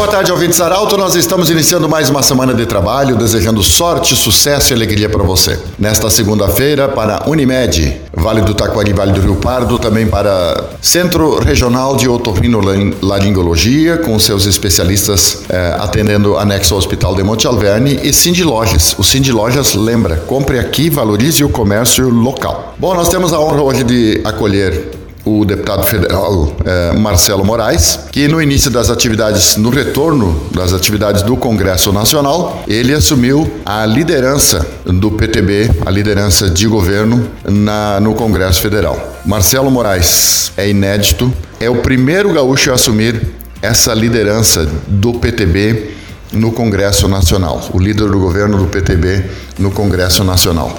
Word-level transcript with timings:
Boa 0.00 0.08
tarde, 0.10 0.32
ouvintes 0.32 0.58
Arauto. 0.62 0.96
Nós 0.96 1.14
estamos 1.14 1.50
iniciando 1.50 1.86
mais 1.86 2.08
uma 2.08 2.22
semana 2.22 2.54
de 2.54 2.64
trabalho, 2.64 3.18
desejando 3.18 3.62
sorte, 3.62 4.16
sucesso 4.16 4.72
e 4.72 4.74
alegria 4.74 5.10
para 5.10 5.22
você. 5.22 5.60
Nesta 5.78 6.08
segunda-feira, 6.08 6.88
para 6.88 7.24
Unimed, 7.28 8.00
Vale 8.14 8.40
do 8.40 8.54
Taquari, 8.54 8.94
Vale 8.94 9.12
do 9.12 9.20
Rio 9.20 9.36
Pardo, 9.36 9.78
também 9.78 10.06
para 10.06 10.70
Centro 10.80 11.38
Regional 11.38 11.96
de 11.96 12.08
Otorrinolaringologia, 12.08 13.98
com 13.98 14.18
seus 14.18 14.46
especialistas 14.46 15.42
eh, 15.50 15.76
atendendo 15.78 16.38
anexo 16.38 16.72
ao 16.72 16.78
Hospital 16.78 17.14
de 17.14 17.22
Monte 17.22 17.46
Alverne, 17.46 18.00
e 18.02 18.10
Cindy 18.10 18.42
Lojas. 18.42 18.96
O 18.98 19.04
Cindy 19.04 19.32
Lojas 19.32 19.74
lembra, 19.74 20.16
compre 20.16 20.58
aqui, 20.58 20.88
valorize 20.88 21.44
o 21.44 21.50
comércio 21.50 22.08
local. 22.08 22.74
Bom, 22.78 22.94
nós 22.94 23.10
temos 23.10 23.34
a 23.34 23.38
honra 23.38 23.60
hoje 23.60 23.84
de 23.84 24.22
acolher 24.24 24.98
o 25.24 25.44
deputado 25.44 25.84
federal 25.84 26.56
eh, 26.64 26.92
Marcelo 26.96 27.44
Moraes, 27.44 28.00
que 28.10 28.26
no 28.26 28.40
início 28.40 28.70
das 28.70 28.90
atividades, 28.90 29.56
no 29.56 29.70
retorno 29.70 30.48
das 30.52 30.72
atividades 30.72 31.22
do 31.22 31.36
Congresso 31.36 31.92
Nacional, 31.92 32.64
ele 32.66 32.94
assumiu 32.94 33.50
a 33.64 33.84
liderança 33.84 34.66
do 34.84 35.10
PTB, 35.10 35.70
a 35.84 35.90
liderança 35.90 36.48
de 36.48 36.66
governo 36.66 37.28
na, 37.44 38.00
no 38.00 38.14
Congresso 38.14 38.60
Federal. 38.60 39.20
Marcelo 39.24 39.70
Moraes 39.70 40.52
é 40.56 40.68
inédito, 40.68 41.32
é 41.60 41.68
o 41.68 41.76
primeiro 41.76 42.32
gaúcho 42.32 42.70
a 42.70 42.74
assumir 42.74 43.20
essa 43.60 43.92
liderança 43.92 44.66
do 44.86 45.14
PTB 45.14 45.90
no 46.32 46.52
Congresso 46.52 47.08
Nacional, 47.08 47.68
o 47.74 47.78
líder 47.78 48.08
do 48.08 48.18
governo 48.18 48.56
do 48.56 48.66
PTB 48.66 49.24
no 49.58 49.70
Congresso 49.70 50.24
Nacional. 50.24 50.78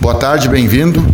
Boa 0.00 0.14
tarde, 0.14 0.48
bem-vindo. 0.48 1.06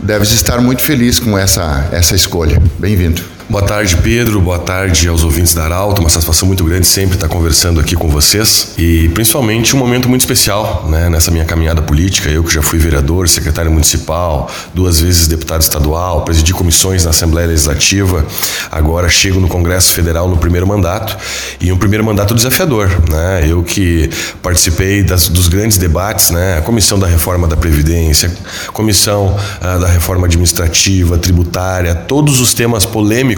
Deves 0.00 0.32
estar 0.32 0.60
muito 0.60 0.82
feliz 0.82 1.18
com 1.18 1.36
essa, 1.36 1.88
essa 1.92 2.14
escolha. 2.14 2.60
Bem-vindo. 2.78 3.37
Boa 3.50 3.62
tarde, 3.62 3.96
Pedro. 3.96 4.42
Boa 4.42 4.58
tarde 4.58 5.08
aos 5.08 5.24
ouvintes 5.24 5.54
da 5.54 5.64
Arauto. 5.64 6.02
Uma 6.02 6.10
satisfação 6.10 6.46
muito 6.46 6.62
grande 6.64 6.86
sempre 6.86 7.14
estar 7.14 7.28
conversando 7.28 7.80
aqui 7.80 7.96
com 7.96 8.06
vocês 8.06 8.74
e 8.76 9.08
principalmente 9.14 9.74
um 9.74 9.78
momento 9.78 10.06
muito 10.06 10.20
especial 10.20 10.86
né, 10.86 11.08
nessa 11.08 11.30
minha 11.30 11.46
caminhada 11.46 11.80
política. 11.80 12.28
Eu 12.28 12.44
que 12.44 12.52
já 12.52 12.60
fui 12.60 12.78
vereador, 12.78 13.26
secretário 13.26 13.70
municipal, 13.70 14.50
duas 14.74 15.00
vezes 15.00 15.26
deputado 15.26 15.62
estadual, 15.62 16.26
presidi 16.26 16.52
comissões 16.52 17.04
na 17.04 17.10
Assembleia 17.10 17.48
Legislativa. 17.48 18.22
Agora 18.70 19.08
chego 19.08 19.40
no 19.40 19.48
Congresso 19.48 19.94
Federal 19.94 20.28
no 20.28 20.36
primeiro 20.36 20.66
mandato 20.66 21.16
e 21.58 21.72
um 21.72 21.78
primeiro 21.78 22.04
mandato 22.04 22.34
desafiador. 22.34 22.90
Né? 23.08 23.46
Eu 23.48 23.62
que 23.62 24.10
participei 24.42 25.02
das, 25.02 25.26
dos 25.26 25.48
grandes 25.48 25.78
debates, 25.78 26.28
né? 26.28 26.58
a 26.58 26.60
comissão 26.60 26.98
da 26.98 27.06
reforma 27.06 27.48
da 27.48 27.56
Previdência, 27.56 28.30
comissão 28.74 29.34
ah, 29.62 29.78
da 29.78 29.88
reforma 29.88 30.26
administrativa, 30.26 31.16
tributária, 31.16 31.94
todos 31.94 32.40
os 32.40 32.52
temas 32.52 32.84
polêmicos 32.84 33.37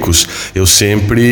eu 0.54 0.66
sempre 0.66 1.22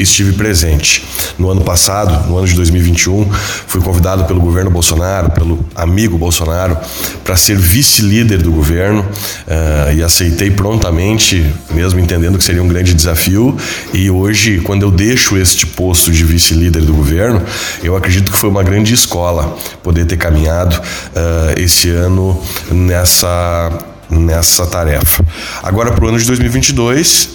estive 0.00 0.32
presente. 0.32 1.04
No 1.38 1.50
ano 1.50 1.62
passado, 1.62 2.28
no 2.28 2.38
ano 2.38 2.46
de 2.46 2.54
2021, 2.54 3.28
fui 3.66 3.80
convidado 3.80 4.24
pelo 4.24 4.40
governo 4.40 4.70
Bolsonaro, 4.70 5.30
pelo 5.30 5.64
amigo 5.74 6.16
Bolsonaro, 6.16 6.76
para 7.24 7.36
ser 7.36 7.56
vice-líder 7.56 8.42
do 8.42 8.50
governo 8.50 9.00
uh, 9.02 9.92
e 9.94 10.02
aceitei 10.02 10.50
prontamente, 10.50 11.44
mesmo 11.70 12.00
entendendo 12.00 12.38
que 12.38 12.44
seria 12.44 12.62
um 12.62 12.68
grande 12.68 12.94
desafio. 12.94 13.56
E 13.92 14.10
hoje, 14.10 14.60
quando 14.60 14.82
eu 14.82 14.90
deixo 14.90 15.36
este 15.36 15.66
posto 15.66 16.10
de 16.10 16.24
vice-líder 16.24 16.82
do 16.82 16.92
governo, 16.92 17.42
eu 17.82 17.96
acredito 17.96 18.30
que 18.30 18.38
foi 18.38 18.48
uma 18.48 18.62
grande 18.62 18.94
escola 18.94 19.56
poder 19.82 20.04
ter 20.06 20.16
caminhado 20.16 20.76
uh, 20.76 21.60
esse 21.60 21.90
ano 21.90 22.40
nessa 22.70 23.92
nessa 24.12 24.66
tarefa. 24.66 25.24
Agora, 25.62 25.92
para 25.92 26.04
o 26.04 26.08
ano 26.08 26.18
de 26.18 26.26
2022, 26.26 27.30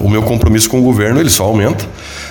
o 0.00 0.08
meu 0.08 0.22
compromisso 0.22 0.68
com 0.68 0.78
o 0.78 0.82
governo 0.82 1.20
ele 1.20 1.30
só 1.30 1.44
aumenta, 1.44 1.84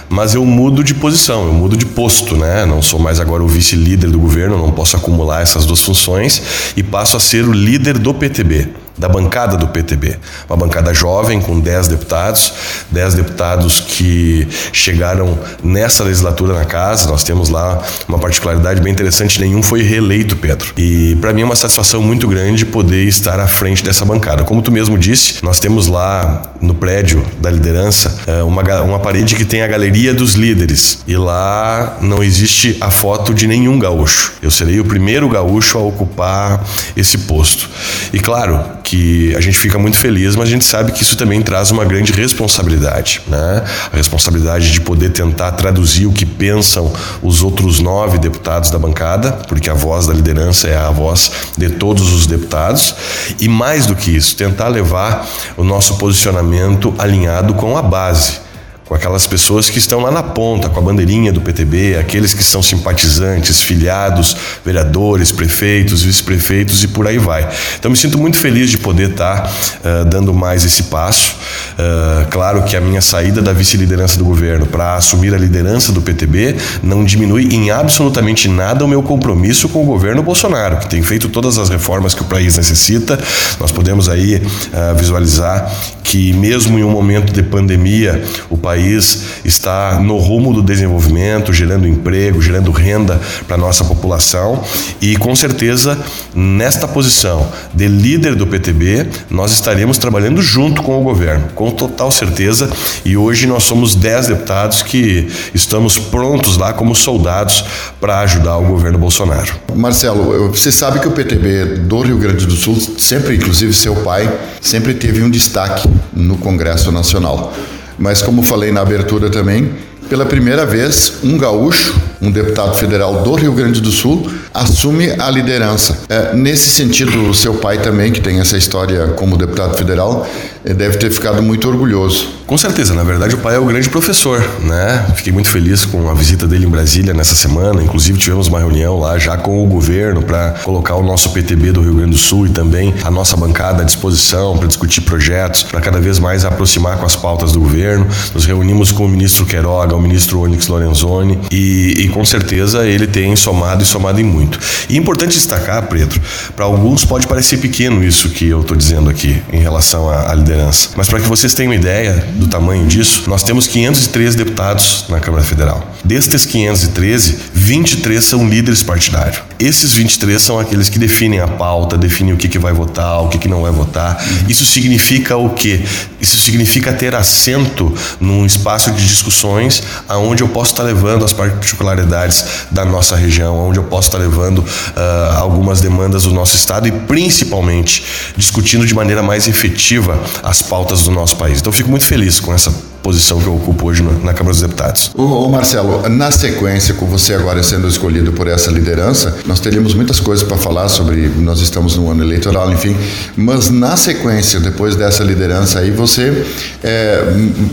mas 0.09 0.33
eu 0.33 0.45
mudo 0.45 0.83
de 0.83 0.93
posição, 0.93 1.45
eu 1.45 1.53
mudo 1.53 1.75
de 1.77 1.85
posto, 1.85 2.35
né? 2.35 2.65
Não 2.65 2.81
sou 2.81 2.99
mais 2.99 3.19
agora 3.19 3.43
o 3.43 3.47
vice-líder 3.47 4.09
do 4.09 4.19
governo, 4.19 4.57
não 4.57 4.71
posso 4.71 4.95
acumular 4.95 5.41
essas 5.41 5.65
duas 5.65 5.81
funções 5.81 6.73
e 6.75 6.83
passo 6.83 7.17
a 7.17 7.19
ser 7.19 7.45
o 7.45 7.51
líder 7.51 7.97
do 7.97 8.13
PTB 8.13 8.86
da 8.97 9.07
bancada 9.07 9.57
do 9.57 9.67
PTB. 9.67 10.17
Uma 10.49 10.57
bancada 10.57 10.93
jovem, 10.93 11.39
com 11.39 11.59
10 11.59 11.87
deputados, 11.87 12.53
10 12.91 13.13
deputados 13.13 13.79
que 13.79 14.47
chegaram 14.71 15.37
nessa 15.63 16.03
legislatura 16.03 16.53
na 16.53 16.65
casa. 16.65 17.09
Nós 17.09 17.23
temos 17.23 17.49
lá 17.49 17.81
uma 18.07 18.19
particularidade 18.19 18.81
bem 18.81 18.91
interessante: 18.91 19.39
nenhum 19.39 19.61
foi 19.61 19.81
reeleito, 19.83 20.35
Pedro. 20.35 20.73
E 20.77 21.15
para 21.21 21.33
mim 21.33 21.41
é 21.41 21.45
uma 21.45 21.55
satisfação 21.55 22.01
muito 22.01 22.27
grande 22.27 22.65
poder 22.65 23.05
estar 23.05 23.39
à 23.39 23.47
frente 23.47 23.83
dessa 23.83 24.05
bancada. 24.05 24.43
Como 24.43 24.61
tu 24.61 24.71
mesmo 24.71 24.97
disse, 24.97 25.43
nós 25.43 25.59
temos 25.59 25.87
lá 25.87 26.53
no 26.61 26.73
prédio 26.73 27.23
da 27.39 27.49
liderança 27.49 28.17
é, 28.25 28.43
uma, 28.43 28.61
uma 28.81 28.99
parede 28.99 29.35
que 29.35 29.45
tem 29.45 29.61
a 29.61 29.67
galeria 29.67 30.13
dos 30.13 30.33
líderes. 30.33 30.99
E 31.07 31.15
lá 31.15 31.97
não 32.01 32.23
existe 32.23 32.77
a 32.81 32.89
foto 32.89 33.33
de 33.33 33.47
nenhum 33.47 33.77
gaúcho. 33.77 34.33
Eu 34.41 34.51
serei 34.51 34.79
o 34.79 34.85
primeiro 34.85 35.29
gaúcho 35.29 35.77
a 35.77 35.81
ocupar 35.81 36.63
esse 36.95 37.19
posto. 37.19 37.69
E 38.11 38.19
claro, 38.19 38.59
que 38.87 39.35
a 39.35 39.41
gente 39.41 39.57
fica 39.57 39.77
muito 39.77 39.97
feliz, 39.97 40.33
mas 40.37 40.47
a 40.47 40.51
gente 40.51 40.63
sabe 40.63 40.93
que 40.93 41.03
isso 41.03 41.17
também 41.17 41.41
traz 41.41 41.71
uma 41.71 41.83
grande 41.83 42.13
responsabilidade, 42.13 43.21
né? 43.27 43.61
A 43.91 43.97
responsabilidade 43.97 44.71
de 44.71 44.79
poder 44.79 45.09
tentar 45.09 45.51
traduzir 45.51 46.05
o 46.05 46.13
que 46.13 46.25
pensam 46.25 46.93
os 47.21 47.43
outros 47.43 47.81
nove 47.81 48.17
deputados 48.17 48.71
da 48.71 48.79
bancada, 48.79 49.33
porque 49.45 49.69
a 49.69 49.73
voz 49.73 50.07
da 50.07 50.13
liderança 50.13 50.69
é 50.69 50.77
a 50.77 50.89
voz 50.89 51.33
de 51.57 51.69
todos 51.71 52.13
os 52.13 52.25
deputados, 52.27 52.95
e 53.37 53.49
mais 53.49 53.85
do 53.85 53.93
que 53.93 54.15
isso, 54.15 54.37
tentar 54.37 54.69
levar 54.69 55.27
o 55.57 55.65
nosso 55.65 55.97
posicionamento 55.97 56.95
alinhado 56.97 57.55
com 57.55 57.77
a 57.77 57.81
base 57.81 58.46
com 58.87 58.95
aquelas 58.95 59.27
pessoas 59.27 59.69
que 59.69 59.77
estão 59.77 59.99
lá 59.99 60.09
na 60.09 60.23
ponta, 60.23 60.69
com 60.69 60.79
a 60.79 60.81
bandeirinha 60.81 61.31
do 61.31 61.41
PTB, 61.41 61.97
aqueles 61.97 62.33
que 62.33 62.43
são 62.43 62.63
simpatizantes, 62.63 63.61
filiados, 63.61 64.35
vereadores, 64.63 65.31
prefeitos, 65.31 66.03
vice-prefeitos 66.03 66.83
e 66.83 66.87
por 66.87 67.05
aí 67.05 67.17
vai. 67.17 67.47
Então 67.77 67.91
me 67.91 67.97
sinto 67.97 68.17
muito 68.17 68.37
feliz 68.37 68.71
de 68.71 68.77
poder 68.77 69.11
estar 69.11 69.45
uh, 69.49 70.05
dando 70.05 70.33
mais 70.33 70.63
esse 70.63 70.83
passo. 70.83 71.35
Uh, 71.77 72.27
claro 72.29 72.63
que 72.63 72.75
a 72.75 72.81
minha 72.81 73.01
saída 73.01 73.41
da 73.41 73.53
vice-liderança 73.53 74.17
do 74.17 74.25
governo 74.25 74.65
para 74.65 74.95
assumir 74.95 75.33
a 75.33 75.37
liderança 75.37 75.91
do 75.91 76.01
PTB 76.01 76.55
não 76.81 77.03
diminui 77.03 77.53
em 77.53 77.71
absolutamente 77.71 78.47
nada 78.47 78.83
o 78.83 78.87
meu 78.87 79.03
compromisso 79.03 79.69
com 79.69 79.83
o 79.83 79.85
governo 79.85 80.23
Bolsonaro, 80.23 80.77
que 80.77 80.87
tem 80.87 81.01
feito 81.01 81.29
todas 81.29 81.57
as 81.57 81.69
reformas 81.69 82.13
que 82.13 82.21
o 82.21 82.25
país 82.25 82.57
necessita. 82.57 83.19
Nós 83.59 83.71
podemos 83.71 84.09
aí 84.09 84.35
uh, 84.35 84.95
visualizar 84.95 85.71
que 86.03 86.31
mesmo 86.31 86.79
em 86.79 86.83
um 86.83 86.89
momento 86.89 87.33
de 87.33 87.43
pandemia, 87.43 88.23
o 88.49 88.57
país 88.57 89.23
está 89.43 89.99
no 89.99 90.17
rumo 90.17 90.53
do 90.53 90.61
desenvolvimento, 90.61 91.51
gerando 91.51 91.85
emprego, 91.85 92.41
gerando 92.41 92.71
renda 92.71 93.19
para 93.45 93.55
a 93.55 93.59
nossa 93.59 93.83
população 93.83 94.63
e 95.01 95.17
com 95.17 95.35
certeza 95.35 95.97
nesta 96.33 96.87
posição 96.87 97.47
de 97.73 97.87
líder 97.87 98.35
do 98.35 98.47
PTB, 98.47 99.07
nós 99.29 99.51
estaremos 99.51 99.97
trabalhando 99.97 100.41
junto 100.41 100.81
com 100.81 100.99
o 100.99 101.03
governo, 101.03 101.46
com 101.55 101.71
total 101.71 102.11
certeza, 102.11 102.69
e 103.05 103.17
hoje 103.17 103.47
nós 103.47 103.63
somos 103.63 103.95
10 103.95 104.27
deputados 104.27 104.81
que 104.81 105.27
estamos 105.53 105.97
prontos 105.97 106.57
lá 106.57 106.73
como 106.73 106.95
soldados 106.95 107.63
para 107.99 108.19
ajudar 108.21 108.57
o 108.57 108.65
governo 108.65 108.97
Bolsonaro. 108.97 109.53
Marcelo, 109.75 110.49
você 110.49 110.71
sabe 110.71 110.99
que 110.99 111.07
o 111.07 111.11
PTB 111.11 111.65
do 111.87 112.01
Rio 112.01 112.17
Grande 112.17 112.45
do 112.45 112.55
Sul, 112.55 112.77
sempre 112.97 113.35
inclusive 113.35 113.73
seu 113.73 113.95
pai, 113.97 114.31
sempre 114.61 114.93
teve 114.93 115.21
um 115.21 115.29
destaque 115.29 115.87
no 116.13 116.37
Congresso 116.37 116.91
Nacional. 116.91 117.53
Mas, 117.97 118.21
como 118.21 118.43
falei 118.43 118.71
na 118.71 118.81
abertura 118.81 119.29
também, 119.29 119.71
pela 120.09 120.25
primeira 120.25 120.65
vez, 120.65 121.15
um 121.23 121.37
gaúcho, 121.37 121.99
um 122.21 122.31
deputado 122.31 122.75
federal 122.75 123.23
do 123.23 123.33
Rio 123.35 123.51
Grande 123.51 123.81
do 123.81 123.91
Sul, 123.91 124.31
assume 124.53 125.11
a 125.19 125.29
liderança. 125.29 125.99
É, 126.07 126.33
nesse 126.33 126.69
sentido, 126.69 127.33
seu 127.33 127.55
pai 127.55 127.79
também, 127.79 128.11
que 128.11 128.21
tem 128.21 128.39
essa 128.39 128.57
história 128.57 129.07
como 129.09 129.37
deputado 129.37 129.75
federal, 129.75 130.25
deve 130.73 130.97
ter 130.97 131.11
ficado 131.11 131.41
muito 131.41 131.67
orgulhoso. 131.67 132.37
Com 132.47 132.57
certeza, 132.57 132.93
na 132.93 133.03
verdade 133.03 133.35
o 133.35 133.39
pai 133.39 133.55
é 133.55 133.59
o 133.59 133.65
grande 133.65 133.89
professor, 133.89 134.41
né? 134.61 135.05
Fiquei 135.15 135.33
muito 135.33 135.49
feliz 135.49 135.83
com 135.83 136.09
a 136.09 136.13
visita 136.13 136.47
dele 136.47 136.65
em 136.65 136.69
Brasília 136.69 137.13
nessa 137.13 137.35
semana, 137.35 137.83
inclusive 137.83 138.17
tivemos 138.17 138.47
uma 138.47 138.59
reunião 138.59 138.97
lá 138.97 139.19
já 139.19 139.35
com 139.35 139.61
o 139.61 139.67
governo 139.67 140.21
para 140.21 140.51
colocar 140.63 140.95
o 140.95 141.03
nosso 141.03 141.31
PTB 141.31 141.73
do 141.73 141.81
Rio 141.81 141.95
Grande 141.95 142.11
do 142.11 142.17
Sul 142.17 142.47
e 142.47 142.49
também 142.49 142.93
a 143.03 143.11
nossa 143.11 143.35
bancada 143.35 143.81
à 143.81 143.85
disposição 143.85 144.57
para 144.57 144.65
discutir 144.65 145.01
projetos, 145.01 145.63
para 145.63 145.81
cada 145.81 145.99
vez 145.99 146.19
mais 146.19 146.45
aproximar 146.45 146.97
com 146.97 147.05
as 147.05 147.17
pautas 147.17 147.51
do 147.51 147.59
governo. 147.59 148.07
Nos 148.33 148.45
reunimos 148.45 148.93
com 148.93 149.05
o 149.05 149.09
ministro 149.09 149.45
Queiroga, 149.45 149.93
o 149.93 150.01
ministro 150.01 150.39
Onyx 150.39 150.67
Lorenzoni 150.67 151.37
e, 151.51 151.95
e 151.97 152.09
com 152.09 152.23
certeza 152.23 152.87
ele 152.87 153.07
tem 153.07 153.35
somado 153.35 153.83
e 153.83 153.85
somado 153.85 154.21
em 154.21 154.23
muito. 154.23 154.57
E 154.87 154.95
é 154.95 154.97
importante 154.97 155.33
destacar, 155.33 155.85
Pedro, 155.87 156.21
para 156.55 156.63
alguns 156.63 157.03
pode 157.03 157.27
parecer 157.27 157.57
pequeno 157.57 158.01
isso 158.01 158.29
que 158.29 158.47
eu 158.47 158.61
estou 158.61 158.77
dizendo 158.77 159.09
aqui 159.09 159.41
em 159.51 159.59
relação 159.59 160.09
à 160.09 160.33
liderança, 160.33 160.56
mas 160.95 161.07
para 161.07 161.19
que 161.19 161.27
vocês 161.27 161.53
tenham 161.53 161.73
ideia, 161.73 162.27
do 162.35 162.47
tamanho 162.47 162.85
disso, 162.87 163.23
nós 163.27 163.43
temos 163.43 163.67
513 163.67 164.37
deputados 164.37 165.05
na 165.09 165.19
Câmara 165.19 165.43
Federal. 165.43 165.85
Destes 166.03 166.45
513, 166.45 167.37
23 167.53 168.23
são 168.23 168.47
líderes 168.47 168.83
partidários. 168.83 169.39
Esses 169.59 169.93
23 169.93 170.41
são 170.41 170.59
aqueles 170.59 170.87
que 170.87 170.99
definem 170.99 171.39
a 171.39 171.47
pauta, 171.47 171.97
definem 171.97 172.33
o 172.33 172.37
que, 172.37 172.47
que 172.47 172.59
vai 172.59 172.73
votar, 172.73 173.23
o 173.23 173.29
que, 173.29 173.37
que 173.37 173.47
não 173.47 173.63
vai 173.63 173.71
votar. 173.71 174.23
Isso 174.47 174.65
significa 174.65 175.35
o 175.35 175.49
quê? 175.49 175.83
Isso 176.21 176.37
significa 176.37 176.93
ter 176.93 177.15
assento 177.15 177.93
num 178.19 178.45
espaço 178.45 178.91
de 178.91 179.05
discussões 179.05 179.83
aonde 180.07 180.43
eu 180.43 180.47
posso 180.47 180.71
estar 180.71 180.83
levando 180.83 181.25
as 181.25 181.33
particularidades 181.33 182.45
da 182.71 182.85
nossa 182.85 183.15
região, 183.15 183.67
onde 183.67 183.79
eu 183.79 183.83
posso 183.83 184.09
estar 184.09 184.17
levando 184.17 184.59
uh, 184.59 185.37
algumas 185.37 185.81
demandas 185.81 186.23
do 186.23 186.31
nosso 186.31 186.55
estado 186.55 186.87
e 186.87 186.91
principalmente 186.91 188.03
discutindo 188.35 188.85
de 188.85 188.93
maneira 188.93 189.23
mais 189.23 189.47
efetiva 189.47 190.19
as 190.47 190.61
pautas 190.61 191.03
do 191.03 191.11
nosso 191.11 191.35
país. 191.35 191.59
Então 191.59 191.73
fico 191.73 191.89
muito 191.89 192.05
feliz 192.05 192.39
com 192.39 192.53
essa 192.53 192.71
posição 193.07 193.39
que 193.39 193.47
eu 193.47 193.55
ocupo 193.55 193.87
hoje 193.87 194.03
na 194.03 194.33
Câmara 194.33 194.51
dos 194.51 194.61
Deputados. 194.61 195.11
O, 195.15 195.47
Marcelo, 195.47 196.09
na 196.09 196.29
sequência, 196.29 196.93
com 196.93 197.05
você 197.05 197.33
agora 197.33 197.63
sendo 197.63 197.87
escolhido 197.87 198.33
por 198.33 198.47
essa 198.47 198.69
liderança, 198.69 199.37
nós 199.45 199.61
teríamos 199.61 199.93
muitas 199.93 200.19
coisas 200.19 200.45
para 200.45 200.57
falar 200.57 200.89
sobre. 200.89 201.29
Nós 201.37 201.61
estamos 201.61 201.95
no 201.95 202.11
ano 202.11 202.21
eleitoral, 202.21 202.69
enfim, 202.71 202.97
mas 203.37 203.69
na 203.69 203.95
sequência, 203.95 204.59
depois 204.59 204.95
dessa 204.97 205.23
liderança 205.23 205.79
aí, 205.79 205.89
você 205.89 206.45
é, 206.83 207.23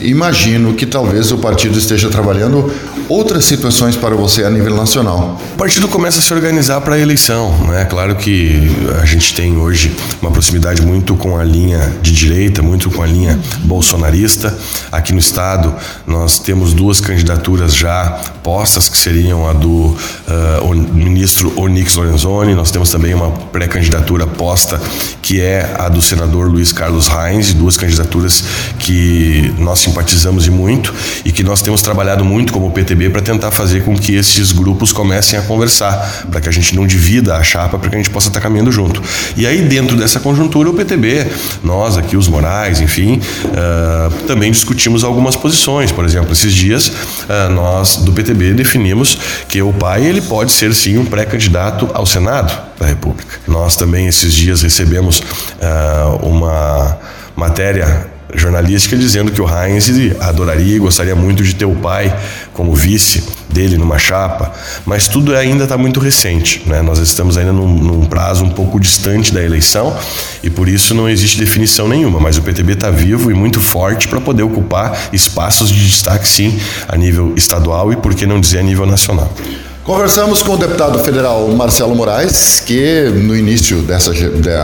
imagino 0.03 0.75
que 0.75 0.87
talvez 0.87 1.33
o 1.33 1.39
partido 1.39 1.77
esteja 1.77 2.09
trabalhando 2.09 2.73
outras 3.09 3.45
situações 3.45 3.97
para 3.97 4.15
você 4.15 4.45
a 4.45 4.51
nível 4.51 4.77
nacional. 4.77 5.41
O 5.55 5.57
partido 5.57 5.89
começa 5.89 6.21
a 6.21 6.23
se 6.23 6.33
organizar 6.33 6.81
para 6.81 6.95
a 6.95 6.99
eleição, 6.99 7.53
né? 7.67 7.85
Claro 7.87 8.15
que 8.15 8.71
a 9.03 9.05
gente 9.05 9.35
tem 9.35 9.57
hoje 9.57 9.91
uma 10.23 10.31
proximidade 10.31 10.81
muito 10.81 11.17
com 11.17 11.37
a 11.37 11.43
linha 11.43 11.93
de 12.01 12.13
direita, 12.13 12.54
muito 12.63 12.91
com 12.91 13.03
a 13.03 13.07
linha 13.07 13.39
bolsonarista. 13.61 14.57
Aqui 14.91 15.13
no 15.13 15.19
estado, 15.19 15.75
nós 16.07 16.39
temos 16.39 16.73
duas 16.73 17.01
candidaturas 17.01 17.75
já 17.75 18.21
postas, 18.43 18.89
que 18.89 18.97
seriam 18.97 19.49
a 19.49 19.53
do 19.53 19.97
uh, 19.97 20.75
ministro 20.93 21.53
Onix 21.57 21.95
Lorenzoni, 21.95 22.55
nós 22.55 22.71
temos 22.71 22.91
também 22.91 23.15
uma 23.15 23.31
pré-candidatura 23.31 24.27
posta, 24.27 24.81
que 25.23 25.41
é 25.41 25.75
a 25.79 25.89
do 25.89 26.03
senador 26.03 26.51
Luiz 26.51 26.73
Carlos 26.73 27.09
Reins, 27.09 27.55
duas 27.55 27.77
candidaturas 27.77 28.45
que 28.79 29.55
nós 29.59 29.79
simpatizamos 29.79 30.47
e 30.47 30.51
muito 30.51 30.93
e 31.25 31.33
que 31.33 31.43
nós 31.43 31.63
temos 31.63 31.81
trabalhado 31.83 32.25
muito 32.25 32.53
como 32.53 32.71
PTB 32.71 33.11
para 33.11 33.23
tentar 33.23 33.51
fazer 33.51 33.83
com 33.85 33.97
que 33.97 34.15
esses 34.15 34.53
grupos 34.53 34.93
comecem 34.93 35.39
a 35.39 35.43
conversar, 35.43 36.27
para 36.31 36.41
que 36.41 36.49
a 36.49 36.53
gente 36.53 36.77
não 36.77 36.87
divida 36.87 37.37
a 37.37 37.43
chapa, 37.43 37.79
para 37.79 37.89
que 37.89 37.97
a 37.97 37.99
gente 37.99 38.11
possa 38.11 38.29
estar 38.29 38.41
caminhando 38.41 38.71
junto. 38.71 39.03
E 39.37 39.47
aí, 39.47 39.63
dentro 39.63 39.97
dessa 39.97 40.21
conjuntura, 40.21 40.69
o 40.69 40.75
PTB, 40.75 41.27
nós 41.63 41.97
aqui, 41.97 42.17
os 42.17 42.29
Enfim, 42.81 43.21
uh, 43.47 44.25
também 44.25 44.51
discutimos 44.51 45.05
algumas 45.05 45.37
posições. 45.37 45.91
Por 45.91 46.05
exemplo, 46.05 46.33
esses 46.33 46.53
dias 46.53 46.89
uh, 46.89 47.51
nós 47.51 47.97
do 47.97 48.13
PTB 48.13 48.55
definimos 48.55 49.19
que 49.49 49.63
o 49.63 49.73
pai 49.73 50.05
ele 50.05 50.21
pode 50.21 50.53
ser 50.53 50.75
sim 50.75 50.99
um 50.99 51.05
pré-candidato 51.05 51.89
ao 51.95 52.07
Senado 52.07 52.53
da 52.79 52.87
República. 52.87 53.39
Nós 53.47 53.77
também 53.77 54.07
esses 54.07 54.33
dias 54.33 54.63
recebemos 54.63 55.21
uh, 55.21 56.27
uma 56.27 56.99
matéria 57.37 58.07
jornalística 58.35 58.97
dizendo 58.97 59.31
que 59.31 59.41
o 59.41 59.47
Heinz 59.49 59.89
adoraria 60.21 60.77
e 60.77 60.79
gostaria 60.79 61.15
muito 61.15 61.43
de 61.43 61.55
ter 61.55 61.65
o 61.65 61.75
pai 61.77 62.15
como 62.53 62.75
vice 62.75 63.23
dele 63.55 63.79
numa 63.79 63.99
chapa, 63.99 64.53
mas 64.85 65.07
tudo 65.07 65.35
ainda 65.35 65.63
está 65.63 65.79
muito 65.79 66.01
recente. 66.01 66.63
Né? 66.67 66.83
Nós 66.83 66.99
estamos 66.99 67.39
ainda 67.39 67.53
num, 67.53 67.69
num, 67.69 68.05
prazo 68.05 68.45
um 68.45 68.51
pouco 68.51 68.81
distante 68.81 69.33
da 69.33 69.43
eleição 69.43 69.97
e 70.43 70.51
por 70.51 70.69
isso 70.69 70.95
não 70.95 71.09
existe 71.09 71.39
definição 71.39 71.89
nenhuma, 71.89 72.19
mas 72.19 72.37
o 72.37 72.43
PTB 72.43 72.73
está 72.73 72.91
vivo 72.91 73.31
e 73.31 73.35
muito 73.35 73.61
forte 73.61 74.09
para 74.09 74.21
poder 74.21 74.43
ocupar 74.43 75.09
espaços 75.13 75.71
de 75.71 75.87
destaque, 75.89 76.29
sim, 76.29 76.59
a 76.89 76.97
nível 76.97 77.33
estadual 77.37 77.93
e, 77.93 77.97
por 77.97 78.15
que 78.15 78.27
não 78.27 78.41
dizer, 78.41 78.59
a 78.59 78.63
nível 78.63 78.85
nacional. 78.85 79.33
Conversamos 79.85 80.43
com 80.43 80.55
o 80.55 80.57
deputado 80.57 80.99
federal 81.01 81.47
Marcelo 81.49 81.95
Moraes, 81.95 82.59
que 82.59 83.03
no 83.15 83.37
início 83.37 83.83
dessa 83.83 84.13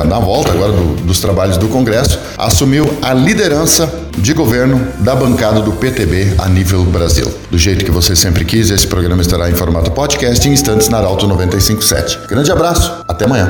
na 0.07 0.19
volta 0.19 0.51
agora 0.51 0.73
do, 0.73 0.97
dos 1.03 1.21
trabalhos 1.21 1.59
do 1.59 1.69
Congresso 1.69 2.19
assumiu 2.39 2.91
a 3.03 3.13
liderança 3.13 3.87
de 4.19 4.33
governo 4.33 4.87
da 4.99 5.15
bancada 5.15 5.61
do 5.61 5.73
PTB 5.73 6.35
a 6.39 6.49
nível 6.49 6.85
Brasil. 6.85 7.33
Do 7.51 7.59
jeito 7.59 7.85
que 7.85 7.91
você 7.91 8.15
sempre 8.15 8.45
quis, 8.45 8.71
esse 8.71 8.87
programa 8.87 9.23
estará 9.23 9.51
em 9.51 9.55
formato 9.55 9.91
podcast 9.91 10.47
em 10.49 10.53
instantes 10.53 10.89
na 10.89 10.99
Arauto 10.99 11.27
957. 11.27 12.29
Grande 12.29 12.51
abraço, 12.53 12.93
até 13.09 13.25
amanhã. 13.25 13.49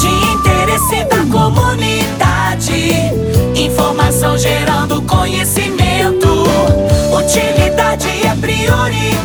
De 0.00 0.08
interesse 0.34 1.04
da 1.04 1.24
comunidade, 1.30 2.92
informação 3.54 4.36
gerando 4.38 5.02
conhecimento, 5.02 6.28
utilidade 7.16 8.08
é 8.26 8.34
prioridade. 8.40 9.23